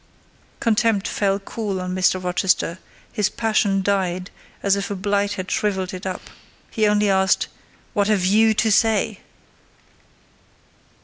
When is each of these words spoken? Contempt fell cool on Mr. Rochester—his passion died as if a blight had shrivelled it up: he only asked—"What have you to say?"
Contempt 0.59 1.07
fell 1.07 1.37
cool 1.37 1.79
on 1.79 1.93
Mr. 1.93 2.23
Rochester—his 2.23 3.29
passion 3.29 3.83
died 3.83 4.31
as 4.63 4.75
if 4.75 4.89
a 4.89 4.95
blight 4.95 5.33
had 5.33 5.51
shrivelled 5.51 5.93
it 5.93 6.07
up: 6.07 6.31
he 6.71 6.87
only 6.87 7.07
asked—"What 7.11 8.07
have 8.07 8.25
you 8.25 8.55
to 8.55 8.71
say?" 8.71 9.19